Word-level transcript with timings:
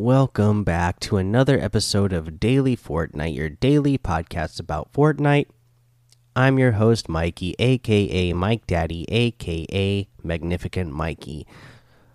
welcome 0.00 0.64
back 0.64 0.98
to 0.98 1.18
another 1.18 1.60
episode 1.60 2.10
of 2.10 2.40
Daily 2.40 2.74
Fortnite, 2.74 3.34
your 3.36 3.50
daily 3.50 3.98
podcast 3.98 4.58
about 4.58 4.90
Fortnite. 4.94 5.44
I'm 6.34 6.58
your 6.58 6.72
host, 6.72 7.06
Mikey, 7.06 7.54
aka 7.58 8.32
Mike 8.32 8.66
Daddy, 8.66 9.04
aka 9.10 10.08
Magnificent 10.22 10.90
Mikey. 10.90 11.46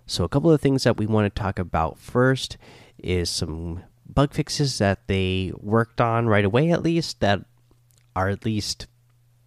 So, 0.07 0.23
a 0.23 0.27
couple 0.27 0.49
of 0.51 0.59
things 0.61 0.83
that 0.83 0.97
we 0.97 1.05
want 1.05 1.31
to 1.31 1.39
talk 1.39 1.59
about 1.59 1.99
first 1.99 2.57
is 2.97 3.29
some 3.29 3.83
bug 4.03 4.33
fixes 4.33 4.79
that 4.79 5.05
they 5.05 5.51
worked 5.55 6.01
on 6.01 6.25
right 6.25 6.43
away, 6.43 6.71
at 6.71 6.81
least, 6.81 7.19
that 7.19 7.41
are 8.15 8.29
at 8.29 8.45
least 8.45 8.87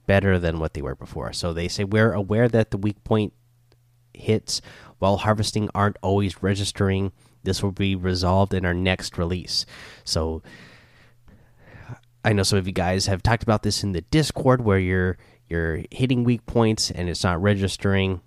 better 0.06 0.38
than 0.38 0.60
what 0.60 0.74
they 0.74 0.82
were 0.82 0.94
before. 0.94 1.32
So, 1.32 1.52
they 1.52 1.66
say 1.66 1.82
we're 1.82 2.12
aware 2.12 2.48
that 2.48 2.70
the 2.70 2.78
weak 2.78 3.02
point 3.02 3.32
hits 4.14 4.62
while 5.00 5.16
harvesting 5.16 5.68
aren't 5.74 5.98
always 6.02 6.40
registering. 6.40 7.10
This 7.44 7.62
will 7.62 7.72
be 7.72 7.94
resolved 7.94 8.54
in 8.54 8.64
our 8.64 8.74
next 8.74 9.18
release. 9.18 9.64
So, 10.04 10.42
I 12.24 12.32
know 12.32 12.42
some 12.42 12.58
of 12.58 12.66
you 12.66 12.72
guys 12.72 13.06
have 13.06 13.22
talked 13.22 13.42
about 13.42 13.62
this 13.62 13.82
in 13.82 13.92
the 13.92 14.02
Discord 14.02 14.62
where 14.62 14.78
you're 14.78 15.16
you're 15.48 15.82
hitting 15.90 16.24
weak 16.24 16.44
points 16.46 16.90
and 16.90 17.08
it's 17.08 17.24
not 17.24 17.40
registering. 17.40 18.20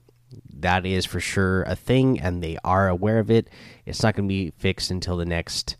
That 0.49 0.85
is 0.85 1.05
for 1.05 1.19
sure 1.19 1.63
a 1.63 1.75
thing, 1.75 2.19
and 2.19 2.41
they 2.41 2.57
are 2.63 2.87
aware 2.87 3.19
of 3.19 3.29
it. 3.29 3.49
It's 3.85 4.01
not 4.01 4.15
going 4.15 4.27
to 4.27 4.33
be 4.33 4.53
fixed 4.57 4.89
until 4.89 5.17
the 5.17 5.25
next 5.25 5.75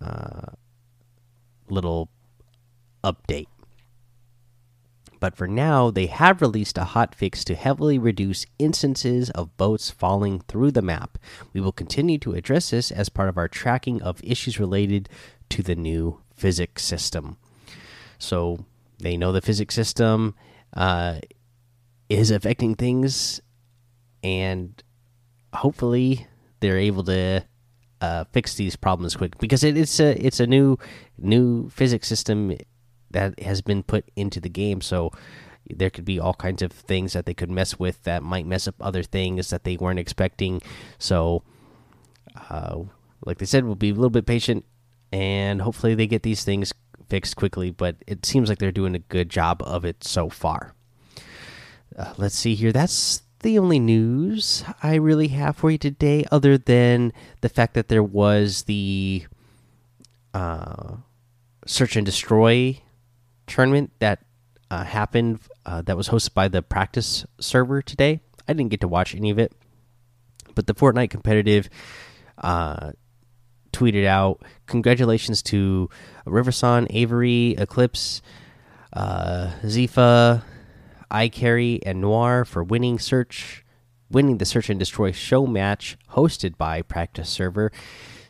uh, 0.00 0.52
little 1.68 2.08
update. 3.04 3.48
But 5.22 5.36
for 5.36 5.46
now, 5.46 5.92
they 5.92 6.06
have 6.06 6.42
released 6.42 6.76
a 6.76 6.80
hotfix 6.80 7.44
to 7.44 7.54
heavily 7.54 7.96
reduce 7.96 8.44
instances 8.58 9.30
of 9.30 9.56
boats 9.56 9.88
falling 9.88 10.40
through 10.40 10.72
the 10.72 10.82
map. 10.82 11.16
We 11.52 11.60
will 11.60 11.70
continue 11.70 12.18
to 12.18 12.32
address 12.32 12.70
this 12.70 12.90
as 12.90 13.08
part 13.08 13.28
of 13.28 13.38
our 13.38 13.46
tracking 13.46 14.02
of 14.02 14.20
issues 14.24 14.58
related 14.58 15.08
to 15.50 15.62
the 15.62 15.76
new 15.76 16.18
physics 16.34 16.82
system. 16.82 17.36
So 18.18 18.64
they 18.98 19.16
know 19.16 19.30
the 19.30 19.40
physics 19.40 19.76
system 19.76 20.34
uh, 20.74 21.20
is 22.08 22.32
affecting 22.32 22.74
things, 22.74 23.40
and 24.24 24.82
hopefully 25.54 26.26
they're 26.58 26.78
able 26.78 27.04
to 27.04 27.44
uh, 28.00 28.24
fix 28.32 28.56
these 28.56 28.74
problems 28.74 29.14
quick 29.14 29.38
because 29.38 29.62
it, 29.62 29.76
it's 29.76 30.00
a 30.00 30.26
it's 30.26 30.40
a 30.40 30.48
new 30.48 30.76
new 31.16 31.68
physics 31.68 32.08
system 32.08 32.56
that 33.12 33.40
has 33.40 33.60
been 33.62 33.82
put 33.82 34.10
into 34.16 34.40
the 34.40 34.48
game. 34.48 34.80
So 34.80 35.12
there 35.68 35.90
could 35.90 36.04
be 36.04 36.18
all 36.18 36.34
kinds 36.34 36.62
of 36.62 36.72
things 36.72 37.12
that 37.12 37.26
they 37.26 37.34
could 37.34 37.50
mess 37.50 37.78
with 37.78 38.02
that 38.04 38.22
might 38.22 38.46
mess 38.46 38.66
up 38.66 38.74
other 38.80 39.02
things 39.02 39.50
that 39.50 39.64
they 39.64 39.76
weren't 39.76 39.98
expecting. 39.98 40.60
So, 40.98 41.42
uh, 42.50 42.82
like 43.24 43.38
they 43.38 43.46
said, 43.46 43.64
we'll 43.64 43.74
be 43.74 43.90
a 43.90 43.94
little 43.94 44.10
bit 44.10 44.26
patient 44.26 44.64
and 45.12 45.62
hopefully 45.62 45.94
they 45.94 46.06
get 46.06 46.22
these 46.22 46.44
things 46.44 46.72
fixed 47.08 47.36
quickly. 47.36 47.70
But 47.70 47.96
it 48.06 48.26
seems 48.26 48.48
like 48.48 48.58
they're 48.58 48.72
doing 48.72 48.94
a 48.94 49.00
good 49.00 49.28
job 49.28 49.62
of 49.62 49.84
it 49.84 50.04
so 50.04 50.28
far. 50.28 50.74
Uh, 51.96 52.14
let's 52.16 52.34
see 52.34 52.54
here. 52.54 52.72
That's 52.72 53.22
the 53.40 53.58
only 53.58 53.78
news 53.78 54.64
I 54.82 54.94
really 54.94 55.28
have 55.28 55.56
for 55.56 55.70
you 55.70 55.78
today, 55.78 56.24
other 56.32 56.56
than 56.56 57.12
the 57.40 57.48
fact 57.48 57.74
that 57.74 57.88
there 57.88 58.02
was 58.02 58.62
the 58.64 59.26
uh, 60.32 60.96
search 61.66 61.96
and 61.96 62.06
destroy 62.06 62.80
tournament 63.46 63.92
that 63.98 64.24
uh, 64.70 64.84
happened 64.84 65.40
uh, 65.66 65.82
that 65.82 65.96
was 65.96 66.08
hosted 66.08 66.34
by 66.34 66.48
the 66.48 66.62
practice 66.62 67.26
server 67.40 67.82
today. 67.82 68.20
I 68.48 68.52
didn't 68.54 68.70
get 68.70 68.80
to 68.80 68.88
watch 68.88 69.14
any 69.14 69.30
of 69.30 69.38
it, 69.38 69.52
but 70.54 70.66
the 70.66 70.74
Fortnite 70.74 71.10
competitive 71.10 71.68
uh, 72.38 72.92
tweeted 73.72 74.06
out 74.06 74.42
congratulations 74.66 75.42
to 75.42 75.88
Riverson, 76.26 76.86
Avery, 76.90 77.54
Eclipse, 77.58 78.22
uh, 78.92 79.50
Zifa, 79.62 80.42
iCarry, 81.10 81.80
and 81.84 82.00
Noir 82.00 82.44
for 82.44 82.64
winning 82.64 82.98
search, 82.98 83.64
winning 84.10 84.38
the 84.38 84.44
search 84.44 84.70
and 84.70 84.78
destroy 84.78 85.12
show 85.12 85.46
match 85.46 85.96
hosted 86.12 86.56
by 86.56 86.82
Practice 86.82 87.28
Server. 87.28 87.70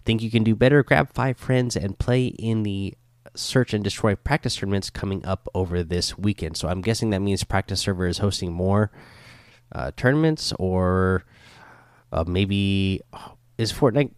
Think 0.04 0.22
you 0.22 0.30
can 0.30 0.42
do 0.42 0.56
better? 0.56 0.82
Grab 0.82 1.12
five 1.12 1.36
friends 1.36 1.76
and 1.76 1.98
play 1.98 2.26
in 2.26 2.64
the 2.64 2.94
search 3.34 3.72
and 3.72 3.82
destroy 3.82 4.14
practice 4.14 4.56
tournaments 4.56 4.90
coming 4.90 5.24
up 5.24 5.48
over 5.54 5.82
this 5.82 6.18
weekend. 6.18 6.56
So 6.56 6.68
I'm 6.68 6.82
guessing 6.82 7.10
that 7.10 7.20
means 7.20 7.44
practice 7.44 7.80
server 7.80 8.06
is 8.06 8.18
hosting 8.18 8.52
more 8.52 8.90
uh, 9.74 9.90
tournaments, 9.96 10.52
or 10.58 11.24
uh, 12.12 12.24
maybe 12.26 13.00
is 13.56 13.72
Fortnite. 13.72 14.12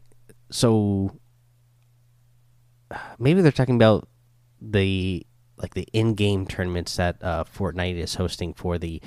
So 0.50 1.12
maybe 3.18 3.40
they're 3.40 3.52
talking 3.52 3.76
about 3.76 4.08
the 4.60 5.26
like 5.56 5.74
the 5.74 5.86
in-game 5.92 6.46
tournaments 6.46 6.96
that 6.96 7.22
uh, 7.22 7.44
Fortnite 7.44 7.96
is 7.96 8.16
hosting 8.16 8.52
for 8.54 8.78
the 8.78 9.00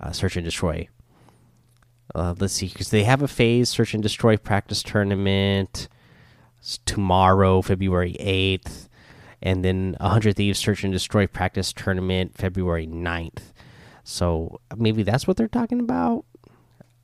uh, 0.00 0.12
search 0.12 0.36
and 0.36 0.44
destroy. 0.44 0.88
Uh, 2.14 2.34
let's 2.38 2.52
see, 2.52 2.68
because 2.68 2.90
they 2.90 3.04
have 3.04 3.22
a 3.22 3.28
FaZe 3.28 3.70
search 3.70 3.94
and 3.94 4.02
destroy 4.02 4.36
practice 4.36 4.82
tournament 4.82 5.88
tomorrow, 6.84 7.62
February 7.62 8.16
eighth 8.20 8.90
and 9.44 9.62
then 9.62 9.94
100 10.00 10.36
Thieves 10.36 10.58
Search 10.58 10.82
and 10.82 10.92
Destroy 10.92 11.26
Practice 11.26 11.72
Tournament 11.72 12.34
February 12.34 12.86
9th. 12.86 13.52
So 14.02 14.60
maybe 14.76 15.02
that's 15.02 15.28
what 15.28 15.36
they're 15.36 15.48
talking 15.48 15.80
about. 15.80 16.24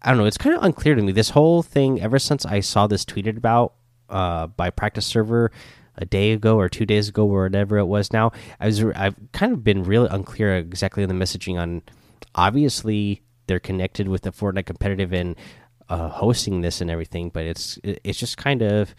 I 0.03 0.09
don't 0.09 0.19
know. 0.19 0.25
It's 0.25 0.39
kind 0.39 0.57
of 0.57 0.65
unclear 0.65 0.95
to 0.95 1.03
me. 1.03 1.13
This 1.13 1.31
whole 1.31 1.63
thing, 1.63 2.01
ever 2.01 2.19
since 2.19 2.47
I 2.47 2.61
saw 2.61 2.87
this 2.87 3.05
tweeted 3.05 3.37
about 3.37 3.75
uh, 4.09 4.47
by 4.47 4.71
Practice 4.71 5.05
Server 5.05 5.53
a 5.97 6.07
day 6.07 6.33
ago 6.33 6.57
or 6.57 6.71
two 6.71 6.87
days 6.87 7.11
ago, 7.11 7.27
or 7.27 7.43
whatever 7.43 7.77
it 7.77 7.85
was 7.85 8.11
now, 8.11 8.33
I 8.59 8.67
was 8.67 8.83
I've 8.83 9.17
kind 9.33 9.53
of 9.53 9.63
been 9.63 9.85
really 9.85 10.09
unclear 10.11 10.57
exactly 10.57 11.03
on 11.03 11.11
the 11.11 11.15
messaging 11.15 11.61
on. 11.61 11.83
Obviously, 12.35 13.23
they're 13.47 13.61
connected 13.61 14.09
with 14.09 14.23
the 14.23 14.33
Fortnite 14.33 14.65
competitive 14.65 15.13
and 15.13 15.37
uh, 15.91 16.09
hosting 16.09 16.63
this 16.63 16.81
and 16.81 16.91
everything, 16.91 17.29
but 17.29 17.45
it's 17.45 17.79
it's 17.83 18.19
just 18.19 18.39
kind 18.39 18.63
of, 18.63 18.95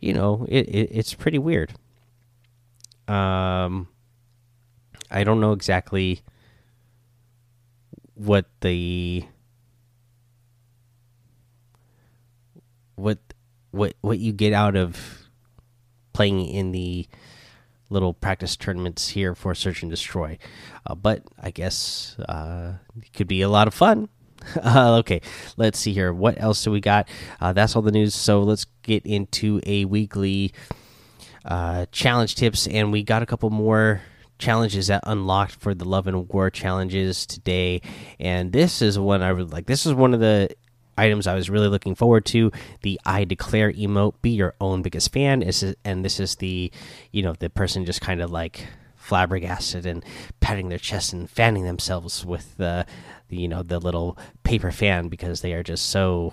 you 0.00 0.12
know, 0.12 0.44
it, 0.50 0.68
it 0.68 0.90
it's 0.92 1.14
pretty 1.14 1.38
weird. 1.38 1.72
Um, 3.08 3.88
I 5.10 5.24
don't 5.24 5.40
know 5.40 5.52
exactly 5.52 6.20
what 8.14 8.46
the 8.60 9.24
what 12.96 13.18
what 13.70 13.94
what 14.00 14.18
you 14.18 14.32
get 14.32 14.52
out 14.52 14.76
of 14.76 15.28
playing 16.12 16.44
in 16.46 16.72
the 16.72 17.06
little 17.90 18.12
practice 18.12 18.56
tournaments 18.56 19.08
here 19.08 19.34
for 19.34 19.54
search 19.54 19.82
and 19.82 19.90
destroy. 19.90 20.36
Uh, 20.84 20.94
but 20.94 21.22
i 21.40 21.50
guess 21.50 22.16
uh, 22.28 22.74
it 23.00 23.12
could 23.14 23.28
be 23.28 23.40
a 23.40 23.48
lot 23.48 23.66
of 23.66 23.74
fun. 23.74 24.08
Uh, 24.62 24.94
okay 24.98 25.20
let's 25.56 25.80
see 25.80 25.92
here. 25.92 26.12
What 26.12 26.40
else 26.40 26.62
do 26.62 26.70
we 26.70 26.80
got? 26.80 27.08
Uh, 27.40 27.52
that's 27.52 27.74
all 27.74 27.82
the 27.82 27.90
news. 27.90 28.14
So 28.14 28.40
let's 28.40 28.66
get 28.82 29.04
into 29.04 29.60
a 29.66 29.84
weekly 29.84 30.52
uh, 31.48 31.86
challenge 31.90 32.34
tips, 32.34 32.66
and 32.66 32.92
we 32.92 33.02
got 33.02 33.22
a 33.22 33.26
couple 33.26 33.50
more 33.50 34.02
challenges 34.38 34.86
that 34.86 35.02
unlocked 35.04 35.52
for 35.52 35.74
the 35.74 35.84
Love 35.84 36.06
and 36.06 36.28
War 36.28 36.50
challenges 36.50 37.26
today. 37.26 37.80
And 38.20 38.52
this 38.52 38.80
is 38.82 38.98
one 38.98 39.22
I 39.22 39.32
would 39.32 39.50
like. 39.50 39.66
This 39.66 39.86
is 39.86 39.94
one 39.94 40.14
of 40.14 40.20
the 40.20 40.50
items 40.96 41.26
I 41.26 41.34
was 41.34 41.48
really 41.48 41.68
looking 41.68 41.94
forward 41.94 42.24
to. 42.26 42.52
The 42.82 43.00
I 43.04 43.24
declare 43.24 43.72
emote. 43.72 44.14
Be 44.20 44.30
your 44.30 44.54
own 44.60 44.82
biggest 44.82 45.12
fan. 45.12 45.42
Is 45.42 45.74
and 45.84 46.04
this 46.04 46.20
is 46.20 46.36
the 46.36 46.70
you 47.12 47.22
know 47.22 47.34
the 47.38 47.50
person 47.50 47.86
just 47.86 48.00
kind 48.00 48.20
of 48.20 48.30
like 48.30 48.66
flabbergasted 48.96 49.86
and 49.86 50.04
patting 50.40 50.68
their 50.68 50.78
chest 50.78 51.14
and 51.14 51.30
fanning 51.30 51.64
themselves 51.64 52.26
with 52.26 52.56
the, 52.58 52.84
the 53.28 53.36
you 53.36 53.48
know 53.48 53.62
the 53.62 53.78
little 53.78 54.18
paper 54.42 54.70
fan 54.70 55.08
because 55.08 55.40
they 55.40 55.54
are 55.54 55.62
just 55.62 55.86
so 55.86 56.32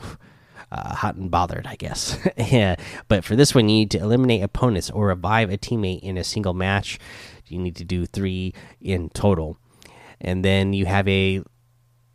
uh, 0.72 0.96
hot 0.96 1.16
and 1.16 1.32
bothered, 1.32 1.68
I 1.68 1.76
guess. 1.76 2.18
yeah. 2.38 2.76
But 3.08 3.24
for 3.24 3.36
this 3.36 3.54
one, 3.54 3.70
you 3.70 3.76
need 3.78 3.92
to 3.92 4.00
eliminate 4.00 4.44
opponents 4.44 4.90
or 4.90 5.08
revive 5.08 5.50
a 5.52 5.58
teammate 5.58 6.02
in 6.02 6.18
a 6.18 6.24
single 6.24 6.54
match. 6.54 7.00
You 7.48 7.60
need 7.60 7.76
to 7.78 7.84
do 7.84 8.06
three 8.06 8.54
in 8.82 9.10
total, 9.10 9.58
and 10.20 10.44
then 10.44 10.74
you 10.74 10.86
have 10.86 11.08
a 11.08 11.44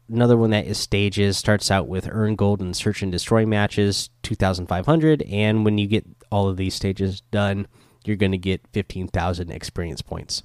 another 0.08 0.36
one 0.36 0.50
that 0.50 0.66
is 0.66 0.78
stages. 0.78 1.38
Starts 1.38 1.70
out 1.70 1.86
with 1.86 2.08
earn 2.10 2.34
gold 2.34 2.60
and 2.60 2.74
search 2.74 3.02
and 3.02 3.12
destroy 3.12 3.46
matches, 3.46 4.10
two 4.22 4.34
thousand 4.34 4.66
five 4.66 4.86
hundred, 4.86 5.22
and 5.22 5.64
when 5.64 5.78
you 5.78 5.86
get 5.86 6.04
all 6.32 6.48
of 6.48 6.56
these 6.56 6.74
stages 6.74 7.20
done, 7.30 7.68
you're 8.04 8.16
going 8.16 8.32
to 8.32 8.38
get 8.38 8.66
fifteen 8.72 9.06
thousand 9.06 9.50
experience 9.50 10.02
points. 10.02 10.42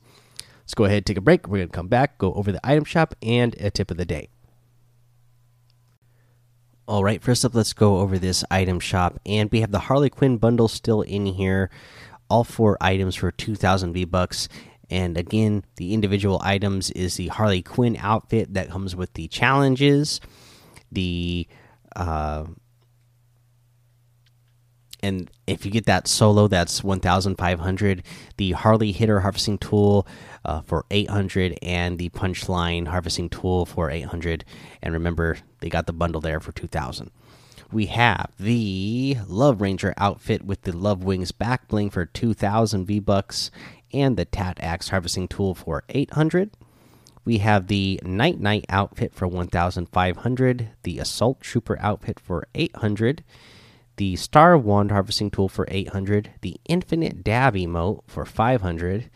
Let's 0.66 0.74
go 0.74 0.86
ahead, 0.86 1.06
take 1.06 1.18
a 1.18 1.22
break. 1.22 1.48
We're 1.48 1.57
going 1.57 1.69
to 1.69 1.75
come 1.75 1.88
back, 1.88 2.18
go 2.18 2.34
over 2.34 2.52
the 2.52 2.60
item 2.63 2.86
shop, 2.86 3.13
and 3.22 3.56
a 3.60 3.69
tip 3.69 3.92
of 3.92 3.98
the 3.98 4.06
day. 4.06 4.30
All 6.87 7.03
right, 7.03 7.19
first 7.19 7.43
up, 7.43 7.55
let's 7.55 7.73
go 7.73 7.97
over 7.97 8.19
this 8.19 8.43
item 8.51 8.79
shop. 8.79 9.19
And 9.25 9.51
we 9.51 9.61
have 9.61 9.71
the 9.71 9.79
Harley 9.79 10.11
Quinn 10.11 10.37
bundle 10.37 10.67
still 10.67 11.01
in 11.01 11.25
here. 11.25 11.71
All 12.29 12.43
four 12.43 12.77
items 12.79 13.15
for 13.15 13.31
2,000 13.31 13.91
V 13.93 14.05
bucks. 14.05 14.47
And 14.91 15.17
again, 15.17 15.63
the 15.77 15.95
individual 15.95 16.39
items 16.43 16.91
is 16.91 17.15
the 17.15 17.29
Harley 17.29 17.63
Quinn 17.63 17.97
outfit 17.99 18.53
that 18.53 18.69
comes 18.69 18.95
with 18.95 19.13
the 19.13 19.27
challenges, 19.27 20.21
the 20.91 21.47
uh, 21.95 22.45
and 25.06 25.30
if 25.46 25.66
you 25.66 25.72
get 25.72 25.86
that 25.86 26.07
solo, 26.07 26.48
that's 26.48 26.84
1,500. 26.84 28.04
The 28.38 28.52
Harley 28.54 28.92
Hitter 28.92 29.19
Harvesting 29.19 29.60
Tool 29.60 30.07
uh, 30.44 30.62
for 30.62 30.86
800, 30.90 31.60
and 31.62 32.00
the 32.00 32.10
Punchline 32.10 32.88
Harvesting 32.88 33.30
Tool 33.30 33.68
for 33.68 33.92
800. 33.92 34.44
And 34.81 34.96
remember, 34.96 35.38
they 35.60 35.69
got 35.69 35.86
the 35.86 35.94
bundle 35.94 36.22
there 36.22 36.40
for 36.40 36.52
2,000. 36.54 37.12
We 37.72 37.86
have 37.88 38.31
the 38.40 39.18
Love 39.28 39.62
Ranger 39.62 39.94
outfit 39.98 40.44
with 40.44 40.63
the 40.63 40.75
Love 40.75 41.04
Wings 41.04 41.31
back 41.31 41.68
bling 41.68 41.92
for 41.92 42.06
2,000 42.06 42.86
V 42.88 43.00
bucks, 43.00 43.52
and 43.94 44.18
the 44.18 44.25
Tat 44.25 44.57
Axe 44.60 44.90
Harvesting 44.90 45.28
Tool 45.28 45.54
for 45.54 45.84
800. 45.90 46.50
We 47.24 47.40
have 47.40 47.68
the 47.68 48.00
Night 48.04 48.40
Knight 48.40 48.66
outfit 48.69 49.13
for 49.13 49.28
1,500, 49.28 50.69
the 50.81 50.98
Assault 50.98 51.42
Trooper 51.42 51.78
outfit 51.80 52.19
for 52.19 52.48
800 52.56 53.24
the 53.97 54.15
Star 54.15 54.57
Wand 54.57 54.92
harvesting 54.92 55.31
tool 55.31 55.50
for 55.50 55.65
800, 55.69 56.31
the 56.42 56.59
Infinite 56.65 57.24
Dab 57.24 57.56
emote 57.56 58.01
for 58.07 58.25
500, 58.25 59.09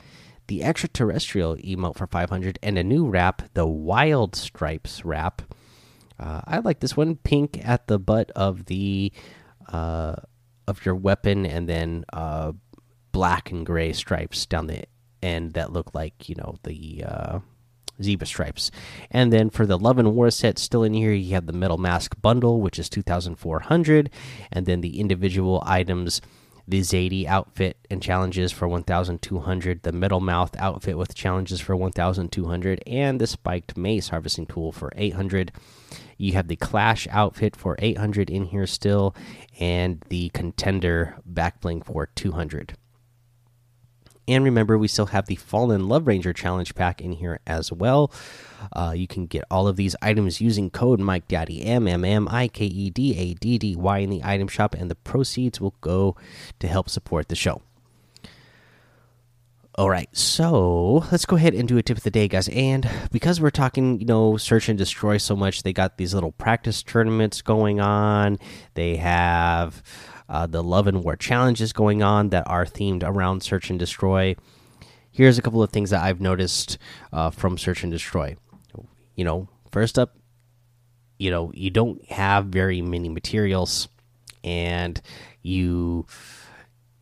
the 0.48 0.64
Extraterrestrial 0.64 1.56
emote 1.58 1.98
for 1.98 2.08
500, 2.08 2.60
and 2.64 2.78
a 2.78 2.84
new 2.84 3.08
wrap, 3.08 3.54
the 3.54 3.68
Wild 3.68 4.36
Stripes 4.36 5.04
wrap. 5.04 5.42
Uh, 6.20 6.42
I 6.46 6.60
like 6.60 6.80
this 6.80 6.98
one, 6.98 7.16
pink 7.16 7.60
at 7.64 7.88
the 7.88 8.00
butt 8.00 8.31
of 8.31 8.66
the 8.66 9.12
uh, 9.72 10.16
of 10.68 10.86
your 10.86 10.96
weapon, 10.96 11.46
and 11.46 11.68
then 11.68 12.06
uh, 12.12 12.52
black 13.12 13.52
and 13.52 13.66
gray 13.66 13.94
stripes 13.94 14.46
down 14.46 14.68
the 14.68 14.84
end 15.22 15.54
that 15.54 15.74
look 15.74 15.94
like 15.94 16.30
you 16.30 16.36
know 16.36 16.56
the 16.64 17.04
uh, 17.06 17.40
zebra 18.01 18.28
stripes. 18.28 18.72
And 19.12 19.31
then 19.31 19.50
for 19.50 19.66
the 19.66 19.78
Love 19.78 20.00
and 20.00 20.16
War 20.16 20.31
set, 20.31 20.57
still 20.60 20.84
in 20.84 20.94
here, 20.94 21.13
you 21.13 21.34
have 21.36 21.46
the 21.46 21.54
Metal 21.54 21.78
Mask 21.78 22.19
bundle, 22.22 22.62
which 22.62 22.80
is 22.80 22.90
2,400, 22.90 24.10
and 24.51 24.66
then 24.66 24.81
the 24.81 25.00
individual 25.00 25.63
items. 25.66 26.22
The 26.68 26.81
Zadie 26.81 27.25
outfit 27.25 27.78
and 27.90 28.00
challenges 28.00 28.51
for 28.51 28.68
1,200, 28.68 29.81
the 29.81 29.92
Metal 29.92 30.19
Mouth 30.19 30.56
outfit 30.60 31.00
with 31.00 31.16
challenges 31.16 31.60
for 31.60 31.75
1,200, 31.75 32.84
and 32.86 33.19
the 33.19 33.25
Spiked 33.25 33.75
Mace 33.75 34.10
harvesting 34.10 34.45
tool 34.45 34.72
for 34.72 34.94
800. 34.95 35.52
You 36.18 36.34
have 36.34 36.48
the 36.48 36.56
Clash 36.57 37.07
outfit 37.10 37.56
for 37.56 37.75
800 37.80 38.30
in 38.30 38.45
here 38.45 38.68
still, 38.68 39.16
and 39.60 40.04
the 40.10 40.30
Contender 40.30 41.16
backbling 41.28 41.84
for 41.84 42.06
200. 42.13 42.75
And 44.30 44.44
remember, 44.44 44.78
we 44.78 44.88
still 44.88 45.08
have 45.08 45.26
the 45.26 45.36
Fallen 45.36 45.90
Love 45.90 46.06
Ranger 46.06 46.34
Challenge 46.34 46.76
Pack 46.76 47.02
in 47.02 47.14
here 47.14 47.40
as 47.48 47.72
well. 47.72 48.12
Uh, 48.72 48.94
you 48.96 49.08
can 49.08 49.26
get 49.26 49.44
all 49.50 49.68
of 49.68 49.76
these 49.76 49.96
items 50.04 50.40
using 50.40 50.70
code 50.70 51.00
Mike 51.00 51.28
Daddy 51.28 51.66
M 51.66 51.88
M 51.88 52.06
M 52.06 52.28
I 52.30 52.48
K 52.48 52.66
E 52.66 52.92
D 52.92 53.18
A 53.18 53.34
D 53.34 53.58
D 53.58 53.76
Y 53.76 53.98
in 53.98 54.12
the 54.12 54.22
item 54.24 54.48
shop, 54.48 54.76
and 54.76 54.92
the 54.92 54.94
proceeds 54.94 55.60
will 55.60 55.74
go 55.81 56.16
to 56.60 56.68
help 56.68 56.90
support 56.90 57.30
the 57.30 57.36
show. 57.36 57.64
All 59.75 59.89
right, 59.89 60.10
so 60.16 61.06
let's 61.12 61.25
go 61.25 61.38
ahead 61.38 61.54
and 61.54 61.68
do 61.68 61.77
a 61.77 61.83
tip 61.83 61.98
of 61.98 62.04
the 62.04 62.12
day, 62.12 62.27
guys. 62.27 62.50
And 62.50 62.89
because 63.12 63.39
we're 63.39 63.50
talking, 63.50 64.00
you 64.00 64.06
know, 64.06 64.36
search 64.36 64.68
and 64.68 64.77
destroy 64.77 65.18
so 65.18 65.36
much, 65.36 65.63
they 65.63 65.71
got 65.71 65.98
these 65.98 66.13
little 66.13 66.33
practice 66.33 66.83
tournaments 66.83 67.42
going 67.42 67.80
on. 67.80 68.39
They 68.74 68.98
have 68.98 69.81
uh, 70.27 70.48
the 70.48 70.63
Love 70.63 70.88
and 70.88 71.04
War 71.04 71.16
challenges 71.16 71.71
going 71.71 72.04
on 72.04 72.30
that 72.30 72.48
are 72.48 72.66
themed 72.66 73.04
around 73.04 73.42
Search 73.42 73.69
and 73.69 73.80
Destroy. 73.80 74.36
Here's 75.12 75.38
a 75.38 75.42
couple 75.42 75.63
of 75.63 75.69
things 75.69 75.92
that 75.92 76.04
I've 76.04 76.19
noticed 76.19 76.77
uh, 77.13 77.30
from 77.30 77.57
Search 77.57 77.83
and 77.83 77.92
Destroy. 77.92 78.36
You 79.16 79.24
know, 79.24 79.48
first 79.71 79.98
up, 79.98 80.18
you 81.19 81.31
know, 81.31 81.51
you 81.54 81.69
don't 81.69 82.04
have 82.06 82.48
very 82.48 82.81
many 82.81 83.07
materials, 83.07 83.88
and 84.44 85.00
you 85.42 86.06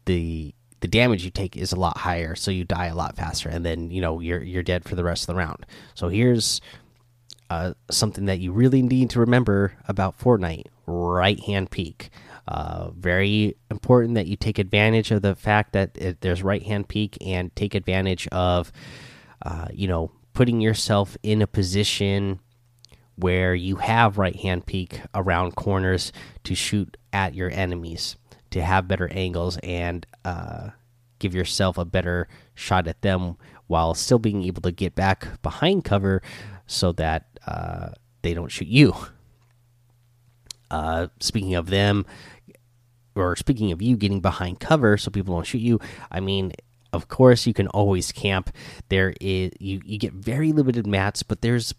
the 0.06 0.54
the 0.80 0.88
damage 0.88 1.26
you 1.26 1.32
take 1.32 1.58
is 1.58 1.72
a 1.72 1.80
lot 1.80 1.98
higher, 1.98 2.36
so 2.36 2.52
you 2.52 2.64
die 2.64 2.88
a 2.88 2.96
lot 2.96 3.16
faster, 3.16 3.50
and 3.50 3.66
then 3.66 3.90
you 3.92 4.02
know 4.02 4.20
you're 4.20 4.44
you're 4.44 4.64
dead 4.64 4.84
for 4.84 4.96
the 4.96 5.04
rest 5.04 5.24
of 5.24 5.28
the 5.28 5.36
round. 5.36 5.66
So 5.96 6.10
here's 6.10 6.62
uh, 7.50 7.74
something 7.90 8.26
that 8.26 8.40
you 8.40 8.52
really 8.52 8.82
need 8.82 9.10
to 9.12 9.20
remember 9.20 9.74
about 9.88 10.20
Fortnite: 10.20 10.68
right 10.86 11.40
hand 11.40 11.72
peek. 11.72 12.10
Uh, 12.48 12.92
very 12.92 13.58
important 13.70 14.16
that 14.16 14.28
you 14.28 14.38
take 14.38 14.58
advantage 14.58 15.12
of 15.12 15.22
the 15.22 15.36
fact 15.36 15.74
that 15.74 15.98
it, 15.98 16.22
there's 16.22 16.44
right 16.44 16.64
hand 16.64 16.88
peek 16.88 17.18
and 17.20 17.54
take 17.58 17.76
advantage 17.76 18.26
of, 18.30 18.72
uh, 19.42 19.68
you 19.74 19.86
know, 19.86 20.12
putting 20.34 20.62
yourself 20.62 21.18
in 21.24 21.42
a 21.42 21.48
position 21.48 22.40
where 23.16 23.54
you 23.54 23.78
have 23.78 24.18
right 24.18 24.38
hand 24.38 24.66
peek 24.66 25.02
around 25.14 25.56
corners 25.56 26.14
to 26.46 26.56
shoot 26.56 26.96
at 27.12 27.36
your 27.36 27.50
enemies 27.52 28.16
to 28.58 28.64
have 28.64 28.88
better 28.88 29.08
angles 29.12 29.58
and 29.64 30.06
uh, 30.26 30.70
give 31.20 31.34
yourself 31.34 31.78
a 31.78 31.86
better 31.86 32.28
shot 32.56 32.88
at 32.88 33.02
them 33.02 33.38
while 33.68 33.94
still 33.94 34.20
being 34.20 34.44
able 34.44 34.62
to 34.62 34.72
get 34.72 34.96
back 34.96 35.42
behind 35.42 35.84
cover 35.84 36.22
so 36.66 36.92
that 36.94 37.28
uh, 37.46 37.90
they 38.22 38.34
don't 38.34 38.50
shoot 38.50 38.68
you. 38.68 38.94
Uh, 40.70 41.08
speaking 41.20 41.56
of 41.56 41.68
them, 41.68 42.06
or 43.16 43.36
speaking 43.36 43.72
of 43.72 43.82
you 43.82 43.96
getting 43.96 44.22
behind 44.22 44.60
cover 44.60 44.98
so 44.98 45.10
people 45.10 45.34
don't 45.34 45.46
shoot 45.46 45.62
you, 45.62 45.80
I 46.12 46.20
mean, 46.20 46.52
of 46.94 47.08
course 47.08 47.48
you 47.48 47.54
can 47.54 47.68
always 47.70 48.12
camp. 48.12 48.52
There 48.90 49.14
is 49.22 49.52
you 49.60 49.82
you 49.86 49.98
get 49.98 50.14
very 50.14 50.52
limited 50.52 50.88
mats, 50.88 51.24
but 51.24 51.42
there's 51.42 51.74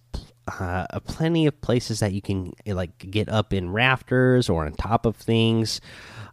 uh, 0.60 1.00
plenty 1.00 1.46
of 1.46 1.60
places 1.60 2.00
that 2.00 2.12
you 2.12 2.22
can 2.22 2.52
like 2.66 3.10
get 3.10 3.28
up 3.28 3.52
in 3.52 3.72
rafters 3.72 4.48
or 4.48 4.66
on 4.66 4.72
top 4.72 5.06
of 5.06 5.16
things. 5.16 5.80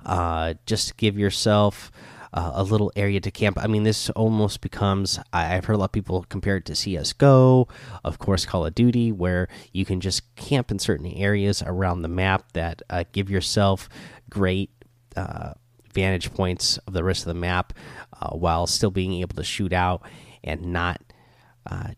Uh, 0.05 0.53
just 0.67 0.89
to 0.89 0.93
give 0.95 1.17
yourself 1.17 1.91
uh, 2.31 2.51
a 2.53 2.63
little 2.63 2.91
area 2.95 3.19
to 3.19 3.31
camp. 3.31 3.57
I 3.59 3.65
mean, 3.65 3.83
this 3.83 4.09
almost 4.11 4.61
becomes. 4.61 5.19
I, 5.33 5.45
have 5.45 5.65
heard 5.65 5.73
a 5.73 5.77
lot 5.77 5.85
of 5.85 5.91
people 5.93 6.25
compare 6.29 6.57
it 6.57 6.65
to 6.65 6.75
CS:GO, 6.75 7.67
of 8.03 8.19
course, 8.19 8.45
Call 8.45 8.65
of 8.65 8.75
Duty, 8.75 9.11
where 9.11 9.47
you 9.71 9.83
can 9.83 10.01
just 10.01 10.35
camp 10.35 10.69
in 10.69 10.77
certain 10.77 11.07
areas 11.07 11.63
around 11.65 12.01
the 12.03 12.07
map 12.07 12.51
that 12.53 12.83
uh, 12.89 13.05
give 13.13 13.31
yourself 13.31 13.89
great 14.29 14.69
uh, 15.15 15.53
vantage 15.91 16.31
points 16.33 16.77
of 16.85 16.93
the 16.93 17.03
rest 17.03 17.21
of 17.21 17.27
the 17.27 17.39
map 17.39 17.73
uh, 18.21 18.29
while 18.29 18.67
still 18.67 18.91
being 18.91 19.13
able 19.13 19.35
to 19.35 19.43
shoot 19.43 19.73
out 19.73 20.03
and 20.43 20.61
not 20.61 21.01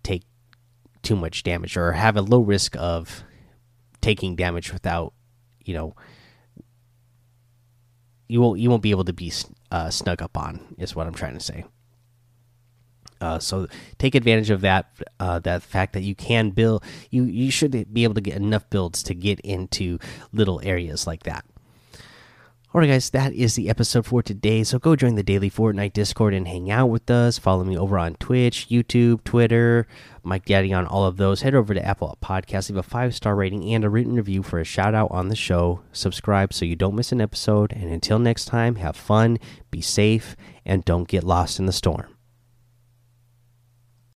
take 0.02 0.24
too 1.08 1.16
much 1.16 1.42
damage 1.42 1.78
or 1.78 1.94
have 1.94 2.18
a 2.18 2.22
low 2.22 2.42
risk 2.42 2.76
of 2.78 3.24
taking 4.02 4.36
damage 4.36 4.74
without 4.74 5.14
you 5.64 5.74
know 5.74 5.96
you 8.28 8.42
won't 8.42 8.60
you 8.60 8.70
won't 8.70 8.82
be 8.82 8.92
able 8.92 9.06
to 9.06 9.14
be 9.14 9.32
uh, 9.72 9.90
snug 9.90 10.22
up 10.22 10.38
on 10.38 10.76
is 10.78 10.98
what 10.98 11.08
I'm 11.08 11.14
trying 11.14 11.36
to 11.36 11.40
say. 11.40 11.64
Uh, 13.22 13.40
so 13.40 13.68
take 13.98 14.16
advantage 14.16 14.50
of 14.50 14.60
that 14.62 14.92
uh, 15.22 15.40
that 15.40 15.64
fact 15.64 15.94
that 15.94 16.04
you 16.04 16.14
can 16.14 16.50
build 16.50 16.84
you 17.10 17.24
you 17.24 17.52
should 17.52 17.94
be 17.94 18.04
able 18.04 18.14
to 18.14 18.22
get 18.22 18.36
enough 18.36 18.70
builds 18.70 19.02
to 19.04 19.14
get 19.14 19.40
into 19.40 20.00
little 20.34 20.60
areas 20.62 21.08
like 21.08 21.24
that. 21.24 21.46
Alright, 22.78 22.92
guys, 22.92 23.10
that 23.10 23.34
is 23.34 23.56
the 23.56 23.72
episode 23.72 24.06
for 24.06 24.22
today. 24.22 24.64
So 24.64 24.78
go 24.78 24.96
join 24.96 25.16
the 25.16 25.24
daily 25.24 25.50
Fortnite 25.50 25.94
Discord 25.94 26.36
and 26.36 26.48
hang 26.48 26.70
out 26.70 26.92
with 26.92 27.10
us. 27.10 27.40
Follow 27.40 27.64
me 27.64 27.76
over 27.76 27.98
on 27.98 28.14
Twitch, 28.18 28.68
YouTube, 28.70 29.24
Twitter, 29.24 29.88
Mike 30.22 30.46
Daddy 30.46 30.72
on 30.72 30.86
all 30.86 31.04
of 31.06 31.18
those. 31.18 31.42
Head 31.42 31.56
over 31.56 31.74
to 31.74 31.84
Apple 31.84 32.16
Podcasts, 32.22 32.70
leave 32.70 32.78
a 32.78 32.84
five 32.84 33.16
star 33.16 33.36
rating 33.36 33.74
and 33.74 33.84
a 33.84 33.90
written 33.90 34.14
review 34.14 34.44
for 34.44 34.60
a 34.60 34.64
shout 34.64 34.94
out 34.94 35.10
on 35.10 35.30
the 35.30 35.36
show. 35.36 35.82
Subscribe 35.92 36.54
so 36.54 36.66
you 36.66 36.76
don't 36.76 36.96
miss 36.96 37.12
an 37.12 37.20
episode. 37.20 37.74
And 37.74 37.92
until 37.92 38.20
next 38.20 38.46
time, 38.46 38.76
have 38.76 38.96
fun, 38.96 39.40
be 39.72 39.82
safe, 39.82 40.36
and 40.64 40.86
don't 40.86 41.08
get 41.08 41.24
lost 41.24 41.58
in 41.58 41.66
the 41.66 41.74
storm. 41.74 42.17